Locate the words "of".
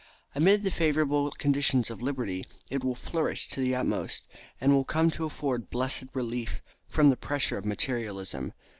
1.91-2.01, 7.59-7.65